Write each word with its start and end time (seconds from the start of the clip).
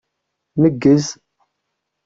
Neggez! 0.61 1.05